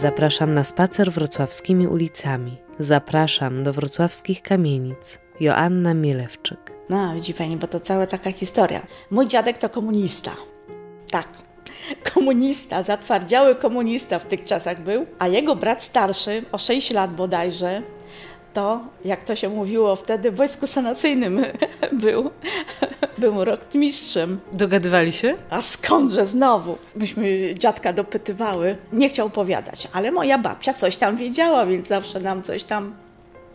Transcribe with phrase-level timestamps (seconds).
[0.00, 2.56] Zapraszam na spacer wrocławskimi ulicami.
[2.78, 5.18] Zapraszam do wrocławskich kamienic.
[5.40, 6.72] Joanna Mielewczyk.
[6.88, 8.86] No, widzi pani, bo to cała taka historia.
[9.10, 10.30] Mój dziadek to komunista.
[11.10, 11.28] Tak.
[12.14, 17.82] Komunista, zatwardziały komunista w tych czasach był, a jego brat starszy, o 6 lat bodajże,
[18.52, 21.44] to, jak to się mówiło wtedy, w wojsku sanacyjnym
[21.92, 22.30] był.
[23.18, 24.40] Był rotmistrzem.
[24.52, 25.34] Dogadywali się?
[25.50, 26.78] A skądże znowu?
[26.96, 28.76] Myśmy dziadka dopytywały.
[28.92, 32.94] Nie chciał opowiadać, ale moja babcia coś tam wiedziała, więc zawsze nam coś tam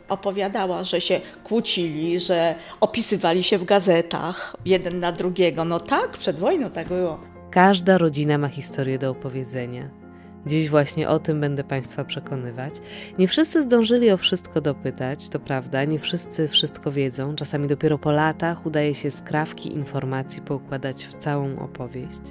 [0.10, 5.66] opowiadała, że się kłócili, że opisywali się w gazetach jeden na drugiego.
[5.66, 7.20] No tak, przed wojną tak było.
[7.52, 10.01] Każda rodzina ma historię do opowiedzenia.
[10.46, 12.74] Dziś właśnie o tym będę Państwa przekonywać.
[13.20, 17.36] Nie wszyscy zdążyli o wszystko dopytać, to prawda, nie wszyscy wszystko wiedzą.
[17.36, 22.22] Czasami dopiero po latach udaje się skrawki informacji poukładać w całą opowieść.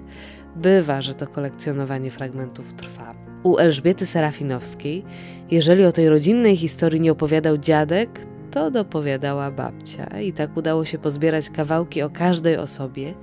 [0.57, 3.15] Bywa, że to kolekcjonowanie fragmentów trwa.
[3.43, 5.05] U Elżbiety Serafinowskiej,
[5.51, 10.99] jeżeli o tej rodzinnej historii nie opowiadał dziadek, to dopowiadała babcia i tak udało się
[10.99, 13.15] pozbierać kawałki o każdej osobie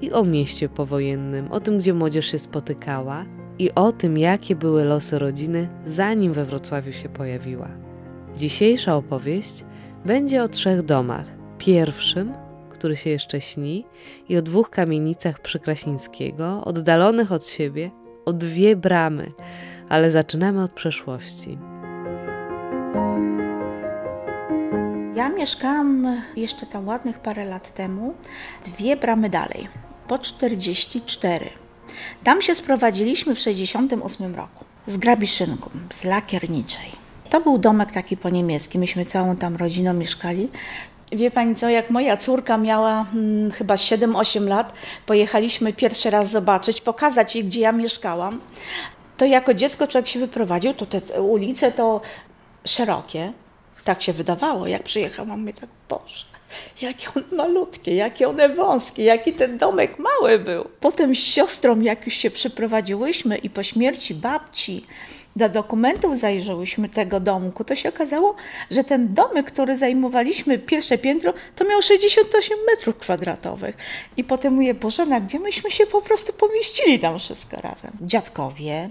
[0.00, 3.24] i o mieście powojennym, o tym, gdzie młodzież się spotykała
[3.58, 7.68] i o tym, jakie były losy rodziny, zanim we Wrocławiu się pojawiła.
[8.36, 9.64] Dzisiejsza opowieść
[10.04, 11.26] będzie o trzech domach.
[11.58, 12.34] Pierwszym,
[12.70, 13.84] który się jeszcze śni,
[14.28, 17.90] i o dwóch kamienicach Przykrasińskiego, oddalonych od siebie
[18.24, 19.32] o dwie bramy,
[19.88, 21.58] ale zaczynamy od przeszłości.
[25.14, 28.14] Ja mieszkałam jeszcze tam ładnych parę lat temu,
[28.64, 29.68] dwie bramy dalej,
[30.08, 31.63] po 44.
[32.24, 37.04] Tam się sprowadziliśmy w 68 roku z Grabiszynką, z Lakierniczej.
[37.30, 40.48] To był domek taki po niemiecki, myśmy całą tam rodziną mieszkali.
[41.12, 44.72] Wie pani co, jak moja córka miała hmm, chyba 7-8 lat,
[45.06, 48.40] pojechaliśmy pierwszy raz zobaczyć, pokazać jej, gdzie ja mieszkałam.
[49.16, 52.00] To jako dziecko człowiek się wyprowadził, to te ulice to
[52.64, 53.32] szerokie,
[53.84, 56.24] tak się wydawało, jak przyjechałam, my tak, Boże,
[56.82, 60.64] jakie one malutkie, jakie one wąskie, jaki ten domek mały był.
[60.80, 64.84] Potem z siostrą, jak już się przyprowadziłyśmy i po śmierci babci
[65.36, 68.34] do dokumentów zajrzyłyśmy tego domku, to się okazało,
[68.70, 73.76] że ten domek, który zajmowaliśmy, pierwsze piętro, to miał 68 metrów kwadratowych.
[74.16, 77.92] I potem mówię, Bożena, gdzie myśmy się po prostu pomieścili tam wszystko razem?
[78.00, 78.88] Dziadkowie,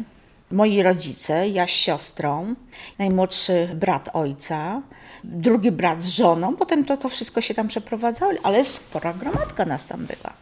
[0.53, 2.55] moi rodzice, ja z siostrą,
[2.99, 4.81] najmłodszy brat ojca,
[5.23, 9.85] drugi brat z żoną, potem to, to wszystko się tam przeprowadzało, ale spora gromadka nas
[9.85, 10.33] tam była.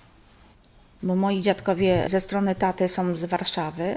[1.03, 3.95] Bo moi dziadkowie ze strony taty są z Warszawy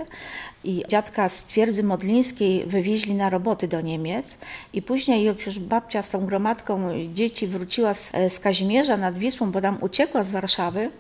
[0.65, 4.39] i dziadka z twierdzy modlińskiej wywieźli na roboty do Niemiec
[4.73, 9.51] i później jak już babcia z tą gromadką dzieci wróciła z, z Kazimierza nad Wisłą,
[9.53, 10.91] bo tam uciekła z Warszawy,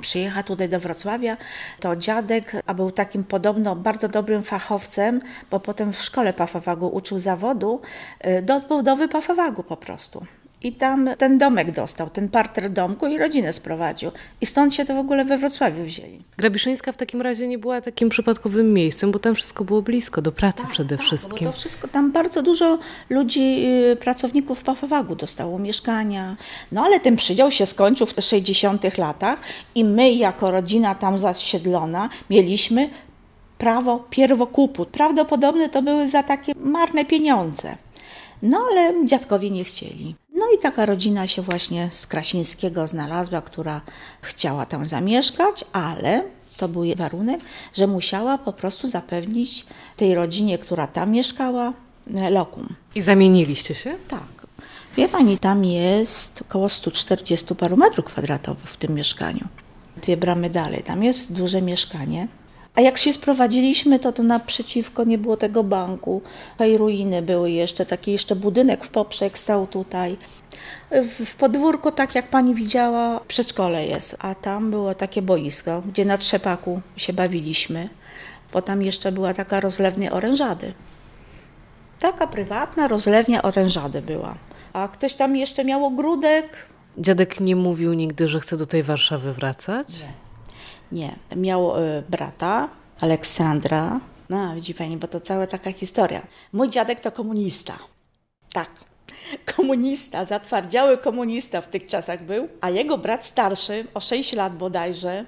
[0.00, 1.36] Przyjechał tutaj do Wrocławia,
[1.80, 5.20] to dziadek, a był takim podobno bardzo dobrym fachowcem,
[5.50, 7.80] bo potem w szkole Pafawagu uczył zawodu,
[8.26, 10.26] y, do odbudowy Pafawagu po prostu.
[10.62, 14.10] I tam ten domek dostał, ten parter domku i rodzinę sprowadził.
[14.40, 16.22] I stąd się to w ogóle we Wrocławiu wzięli.
[16.38, 20.32] Grabiszyńska w takim razie nie była takim przypadkowym miejscem, bo tam wszystko było blisko, do
[20.32, 21.46] pracy tak, przede tak, wszystkim.
[21.46, 22.78] Bo to wszystko, tam bardzo dużo
[23.10, 26.36] ludzi, y, pracowników Pafawagu dostało mieszkania.
[26.72, 29.38] No ale ten przydział się skończył w 60 latach
[29.74, 32.90] i my jako rodzina tam zasiedlona mieliśmy
[33.58, 34.84] prawo pierwokupu.
[34.84, 37.76] Prawdopodobnie to były za takie marne pieniądze.
[38.42, 40.14] No ale dziadkowie nie chcieli.
[40.40, 43.80] No i taka rodzina się właśnie z Krasińskiego znalazła, która
[44.22, 46.24] chciała tam zamieszkać, ale
[46.56, 47.40] to był warunek,
[47.74, 51.72] że musiała po prostu zapewnić tej rodzinie, która tam mieszkała,
[52.30, 52.68] lokum.
[52.94, 53.96] I zamieniliście się?
[54.08, 54.46] Tak.
[54.96, 59.48] Wie pani, tam jest około 140 paru metrów kwadratowych w tym mieszkaniu.
[59.96, 60.82] Dwie bramy dalej.
[60.82, 62.28] Tam jest duże mieszkanie.
[62.74, 66.22] A jak się sprowadziliśmy, to to naprzeciwko nie było tego banku.
[66.52, 70.16] Tutaj ruiny były jeszcze, taki jeszcze budynek w poprzek stał tutaj.
[71.24, 76.18] W podwórku, tak jak pani widziała, przedszkole jest, a tam było takie boisko, gdzie na
[76.18, 77.88] trzepaku się bawiliśmy,
[78.52, 80.74] bo tam jeszcze była taka rozlewnia orężady.
[82.00, 84.34] Taka prywatna rozlewnia orężady była.
[84.72, 86.68] A ktoś tam jeszcze miał ogródek.
[86.98, 90.00] Dziadek nie mówił nigdy, że chce do tej Warszawy wracać?
[90.00, 90.29] Nie.
[90.92, 92.68] Nie, miał y, brata,
[93.00, 94.00] Aleksandra.
[94.28, 96.22] No, widzi pani, bo to cała taka historia.
[96.52, 97.78] Mój dziadek to komunista.
[98.52, 98.70] Tak.
[99.56, 105.24] Komunista, zatwardziały komunista w tych czasach był, a jego brat starszy, o 6 lat bodajże,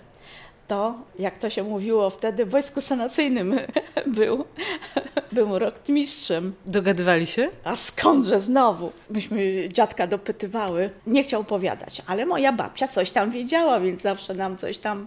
[0.69, 3.57] to, jak to się mówiło wtedy, w wojsku sanacyjnym
[4.17, 4.45] był.
[5.33, 6.55] Był rotmistrzem.
[6.67, 7.51] Dogadywali się?
[7.65, 8.93] A skądże znowu?
[9.11, 10.91] Myśmy dziadka dopytywały.
[11.07, 15.07] Nie chciał opowiadać, ale moja babcia coś tam wiedziała, więc zawsze nam coś tam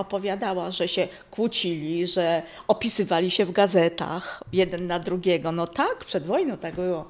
[0.00, 5.52] opowiadała, że się kłócili, że opisywali się w gazetach jeden na drugiego.
[5.52, 7.08] No tak, przed wojną tak było.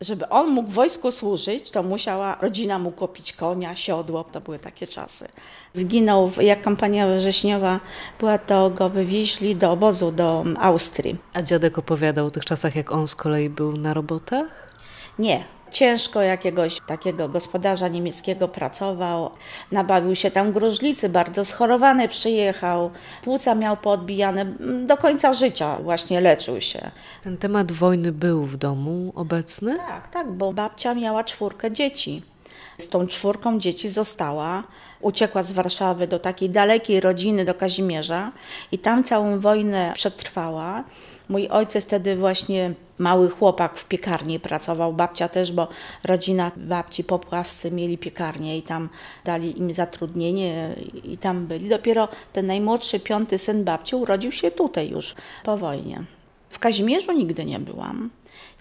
[0.00, 4.24] Żeby on mógł w wojsku służyć, to musiała rodzina mu kupić konia, siodło.
[4.24, 5.28] To były takie czasy.
[5.74, 7.80] Zginął, jak kampania wrześniowa
[8.18, 11.16] była, to go wywieźli do obozu, do Austrii.
[11.32, 14.72] A dziadek opowiadał o tych czasach, jak on z kolei był na robotach?
[15.18, 19.30] Nie, ciężko jakiegoś takiego gospodarza niemieckiego pracował.
[19.72, 22.90] Nabawił się tam gruźlicy, bardzo schorowany przyjechał.
[23.22, 24.44] Płuca miał poodbijane,
[24.86, 26.90] do końca życia właśnie leczył się.
[27.24, 29.76] Ten temat wojny był w domu obecny?
[29.76, 32.31] Tak, tak, bo babcia miała czwórkę dzieci.
[32.78, 34.62] Z tą czwórką dzieci została
[35.00, 38.32] uciekła z Warszawy do takiej dalekiej rodziny, do Kazimierza
[38.72, 40.84] i tam całą wojnę przetrwała.
[41.28, 45.68] Mój ojciec wtedy właśnie mały chłopak w piekarni pracował, babcia też, bo
[46.04, 48.88] rodzina babci popławcy mieli piekarnię i tam
[49.24, 50.74] dali im zatrudnienie
[51.04, 51.68] i tam byli.
[51.68, 55.14] Dopiero ten najmłodszy, piąty syn babci urodził się tutaj już
[55.44, 56.04] po wojnie.
[56.50, 58.10] W Kazimierzu nigdy nie byłam.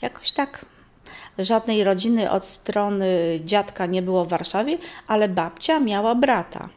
[0.02, 0.66] Jakoś tak
[1.38, 6.70] żadnej rodziny od strony dziadka nie było w Warszawie, ale babcia miała brata.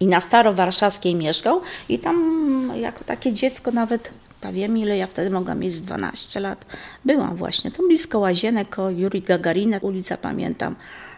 [0.00, 4.12] I na Starowarszawskiej mieszkał i tam jako takie dziecko nawet
[4.52, 6.66] wiem ile ja wtedy mogłam mieć 12 lat.
[7.04, 10.76] Byłam właśnie, to blisko Łazienek, o Juri Gagarina, ulica pamiętam.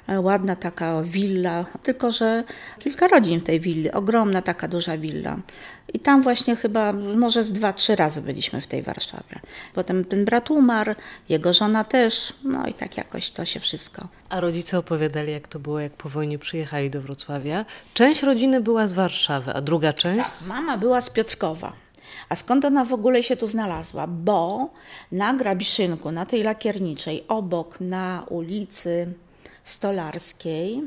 [0.09, 2.45] E, ładna taka willa, tylko że
[2.79, 5.37] kilka rodzin w tej willi, ogromna taka duża willa.
[5.95, 9.41] I tam właśnie chyba może z dwa, trzy razy byliśmy w tej Warszawie.
[9.75, 10.95] Potem ten brat umarł,
[11.29, 14.09] jego żona też, no i tak jakoś to się wszystko.
[14.29, 17.65] A rodzice opowiadali, jak to było, jak po wojnie przyjechali do Wrocławia.
[17.95, 20.31] Część rodziny była z Warszawy, a druga część?
[20.31, 21.73] Tak, mama była z Piotrkowa.
[22.29, 24.07] A skąd ona w ogóle się tu znalazła?
[24.07, 24.71] Bo
[25.13, 29.15] na Grabiszynku, na tej lakierniczej, obok na ulicy
[29.69, 30.83] Stolarskiej,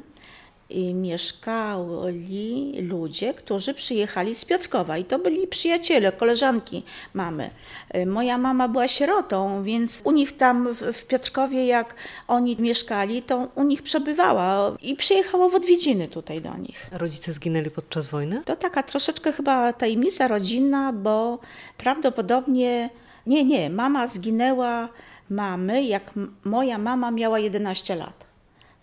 [0.94, 6.84] mieszkali ludzie, którzy przyjechali z Piotrkowa i to byli przyjaciele, koleżanki
[7.14, 7.50] mamy.
[7.96, 11.96] Y, moja mama była sierotą, więc u nich tam w Piotrkowie, jak
[12.28, 16.90] oni mieszkali, to u nich przebywała i przyjechała w odwiedziny tutaj do nich.
[16.92, 18.42] rodzice zginęli podczas wojny?
[18.46, 21.40] To taka troszeczkę chyba tajemnica rodzinna, bo
[21.78, 22.90] prawdopodobnie
[23.26, 24.90] nie, nie, mama zginęła
[25.30, 26.12] mamy, jak
[26.44, 28.31] moja mama miała 11 lat.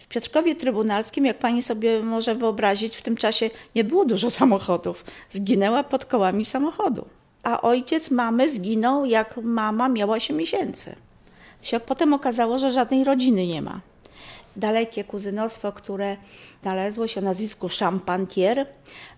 [0.09, 5.05] Piotrkowie Trybunalskim, jak pani sobie może wyobrazić, w tym czasie nie było dużo samochodów.
[5.31, 7.05] Zginęła pod kołami samochodu.
[7.43, 10.97] A ojciec mamy zginął, jak mama miała się miesięcy.
[11.63, 13.81] Się potem okazało, że żadnej rodziny nie ma.
[14.57, 16.17] Dalekie kuzynostwo, które
[16.63, 18.67] znalazło się o nazwisku Champantier,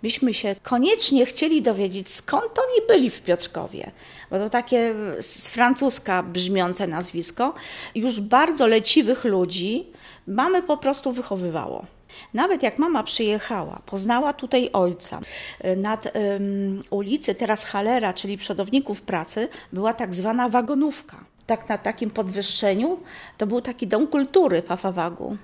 [0.03, 3.91] byśmy się koniecznie chcieli dowiedzieć, skąd oni byli w Piotrkowie,
[4.31, 7.55] bo to takie z francuska brzmiące nazwisko,
[7.95, 9.87] już bardzo leciwych ludzi,
[10.27, 11.87] mamy po prostu wychowywało.
[12.35, 15.21] Nawet jak mama przyjechała, poznała tutaj ojca,
[15.65, 21.25] y, nad um, ulicy teraz Halera, czyli przodowników pracy, była tak zwana wagonówka.
[21.47, 22.99] Tak na takim podwyższeniu
[23.39, 25.37] to był taki dom kultury Pafawagu.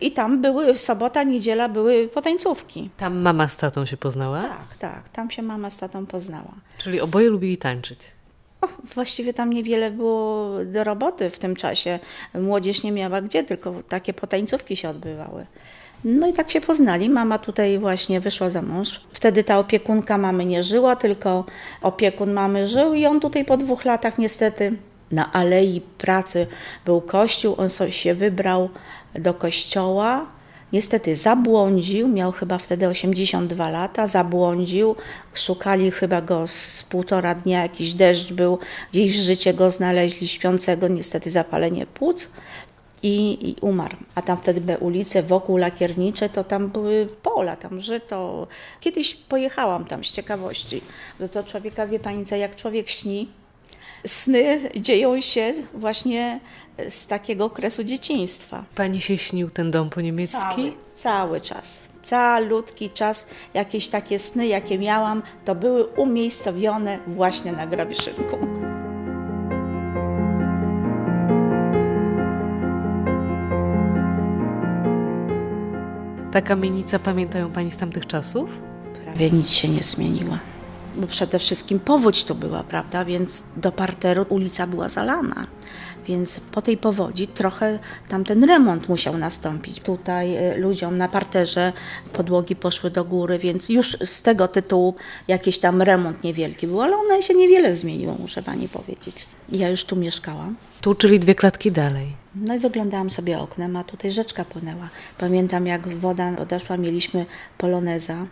[0.00, 2.90] I tam były, w sobota, niedziela były potańcówki.
[2.96, 4.42] Tam mama z tatą się poznała?
[4.42, 6.54] Tak, tak, tam się mama z tatą poznała.
[6.78, 7.98] Czyli oboje lubili tańczyć?
[8.94, 11.98] Właściwie tam niewiele było do roboty w tym czasie.
[12.34, 15.46] Młodzież nie miała gdzie, tylko takie potańcówki się odbywały.
[16.04, 17.10] No i tak się poznali.
[17.10, 19.00] Mama tutaj właśnie wyszła za mąż.
[19.12, 21.44] Wtedy ta opiekunka mamy nie żyła, tylko
[21.82, 24.76] opiekun mamy żył i on tutaj po dwóch latach niestety
[25.12, 26.46] na Alei Pracy
[26.84, 27.54] był kościół.
[27.58, 28.68] On sobie się wybrał
[29.14, 30.26] do kościoła
[30.72, 34.96] Niestety zabłądził, miał chyba wtedy 82 lata, zabłądził,
[35.34, 38.58] szukali chyba go z półtora dnia, jakiś deszcz był,
[38.92, 42.28] gdzieś w życie go znaleźli śpiącego, niestety zapalenie płuc
[43.02, 43.96] i, i umarł.
[44.14, 48.46] A tam wtedy były ulice wokół lakiernicze, to tam były pola, tam żyto.
[48.80, 50.80] Kiedyś pojechałam tam z ciekawości,
[51.20, 53.28] bo to człowieka, wie pani co, jak człowiek śni,
[54.06, 56.40] sny dzieją się właśnie
[56.88, 58.64] z takiego okresu dzieciństwa.
[58.74, 60.36] Pani się śnił ten dom po niemiecki?
[60.38, 61.80] Cały, cały czas.
[62.02, 68.38] Calutki czas, jakieś takie sny, jakie miałam, to były umiejscowione właśnie na Grabiszynku.
[76.32, 78.50] Ta kamienica, pamiętają Pani z tamtych czasów?
[79.04, 80.38] Prawie nic się nie zmieniła
[80.98, 85.46] bo przede wszystkim powódź tu była, prawda, więc do parteru ulica była zalana.
[86.06, 87.78] Więc po tej powodzi trochę
[88.08, 89.80] tamten remont musiał nastąpić.
[89.80, 91.72] Tutaj e, ludziom na parterze
[92.12, 94.94] podłogi poszły do góry, więc już z tego tytułu
[95.28, 99.26] jakiś tam remont niewielki był, ale one się niewiele zmieniło, muszę pani powiedzieć.
[99.52, 100.56] Ja już tu mieszkałam.
[100.80, 102.16] Tu, czyli dwie klatki dalej.
[102.34, 104.88] No i wyglądałam sobie oknem, a tutaj rzeczka płynęła.
[105.18, 107.26] Pamiętam, jak woda odeszła, mieliśmy
[107.58, 108.26] poloneza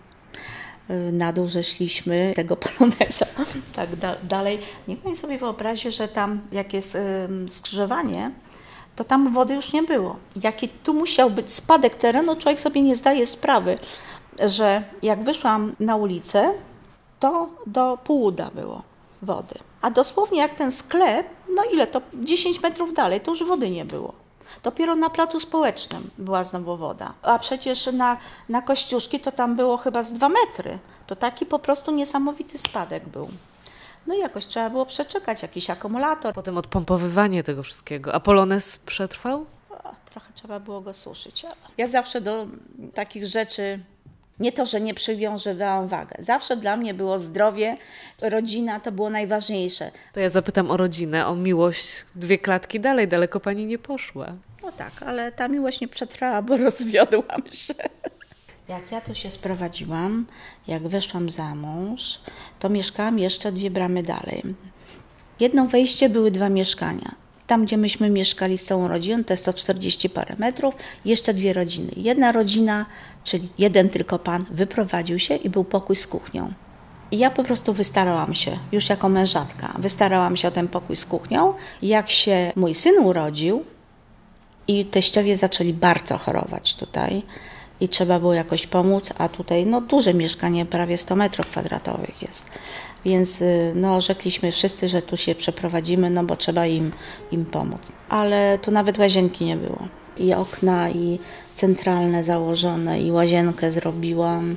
[1.12, 3.26] na dół, szliśmy tego poloneza.
[3.74, 4.58] tak da dalej.
[4.88, 6.98] Niech Pani sobie wyobrazi, że tam jak jest y,
[7.50, 8.30] skrzyżowanie,
[8.96, 10.16] to tam wody już nie było.
[10.42, 13.78] Jaki tu musiał być spadek terenu, człowiek sobie nie zdaje sprawy,
[14.44, 16.52] że jak wyszłam na ulicę,
[17.20, 18.82] to do półuda było
[19.22, 19.54] wody.
[19.82, 22.00] A dosłownie jak ten sklep, no ile to?
[22.14, 24.25] 10 metrów dalej, to już wody nie było.
[24.62, 27.12] Dopiero na placu społecznym była znowu woda.
[27.22, 28.16] A przecież na,
[28.48, 30.78] na Kościuszki to tam było chyba z 2 metry.
[31.06, 33.28] To taki po prostu niesamowity spadek był.
[34.06, 36.34] No i jakoś trzeba było przeczekać jakiś akumulator.
[36.34, 38.14] Potem odpompowywanie tego wszystkiego.
[38.14, 39.46] A Polones przetrwał?
[39.70, 41.46] O, trochę trzeba było go suszyć.
[41.78, 42.46] Ja zawsze do
[42.94, 43.80] takich rzeczy
[44.40, 46.16] nie to, że nie przywiązywałam wagę.
[46.18, 47.76] Zawsze dla mnie było zdrowie,
[48.20, 49.90] rodzina to było najważniejsze.
[50.12, 54.32] To ja zapytam o rodzinę, o miłość dwie klatki dalej, daleko pani nie poszła.
[54.62, 57.74] No tak, ale ta miłość nie przetrwała, bo rozwiodłam się.
[58.68, 60.26] Jak ja tu się sprowadziłam,
[60.66, 62.20] jak wyszłam za mąż,
[62.58, 64.42] to mieszkałam jeszcze dwie bramy dalej.
[65.40, 67.25] Jedno wejście były dwa mieszkania.
[67.46, 70.74] Tam, gdzie myśmy mieszkali z całą rodziną, to jest 140 parę metrów,
[71.04, 71.92] jeszcze dwie rodziny.
[71.96, 72.86] Jedna rodzina,
[73.24, 76.52] czyli jeden tylko pan, wyprowadził się i był pokój z kuchnią.
[77.10, 81.06] I ja po prostu wystarałam się, już jako mężatka, wystarałam się o ten pokój z
[81.06, 81.54] kuchnią.
[81.82, 83.64] Jak się mój syn urodził
[84.68, 87.22] i teściowie zaczęli bardzo chorować tutaj,
[87.80, 92.46] i trzeba było jakoś pomóc, a tutaj no, duże mieszkanie, prawie 100 metrów kwadratowych jest.
[93.04, 96.92] Więc y, no, rzekliśmy wszyscy, że tu się przeprowadzimy, no bo trzeba im,
[97.32, 97.80] im pomóc.
[98.08, 99.88] Ale tu nawet łazienki nie było.
[100.18, 101.18] I okna, i
[101.56, 104.56] centralne założone, i łazienkę zrobiłam.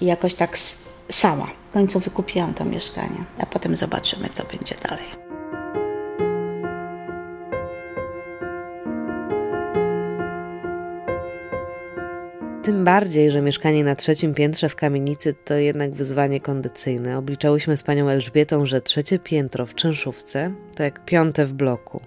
[0.00, 0.58] Jakoś tak
[1.10, 1.46] sama.
[1.70, 5.33] W końcu wykupiłam to mieszkanie, a potem zobaczymy, co będzie dalej.
[12.64, 17.18] Tym bardziej, że mieszkanie na trzecim piętrze w kamienicy to jednak wyzwanie kondycyjne.
[17.18, 22.00] Obliczałyśmy z panią Elżbietą, że trzecie piętro w czynszówce to jak piąte w bloku.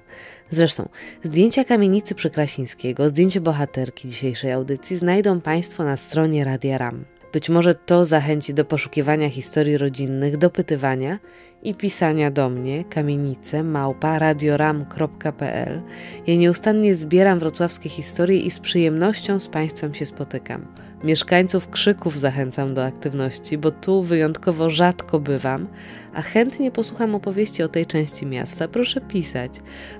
[0.49, 0.89] Zresztą
[1.23, 7.05] zdjęcia kamienicy Przykrasińskiego, zdjęcie bohaterki dzisiejszej audycji znajdą Państwo na stronie Radia RAM.
[7.37, 11.19] Być może to zachęci do poszukiwania historii rodzinnych, dopytywania
[11.63, 15.81] i pisania do mnie kamienice małpa radioram.pl.
[16.27, 20.65] Ja nieustannie zbieram wrocławskie historie i z przyjemnością z Państwem się spotykam.
[21.03, 25.67] Mieszkańców Krzyków zachęcam do aktywności, bo tu wyjątkowo rzadko bywam,
[26.13, 28.67] a chętnie posłucham opowieści o tej części miasta.
[28.67, 29.51] Proszę pisać.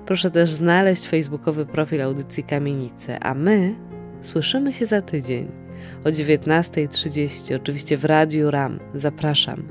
[0.06, 3.74] Proszę też znaleźć facebookowy profil audycji Kamienice, a my
[4.22, 5.67] słyszymy się za tydzień
[6.04, 8.78] o 19.30, oczywiście w Radiu RAM.
[8.94, 9.62] Zapraszam.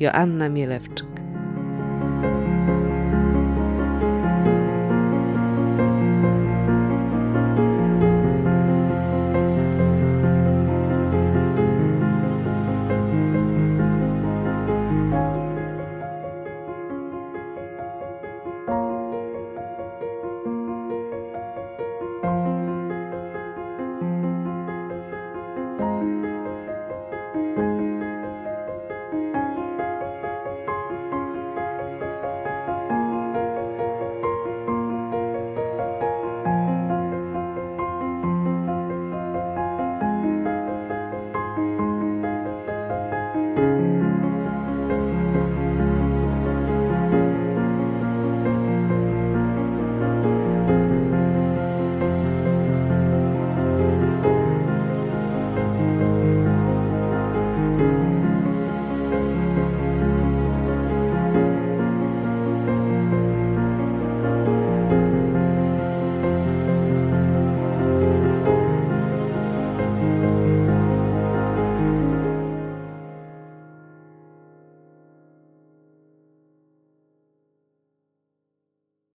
[0.00, 1.25] Joanna Mielewczyk.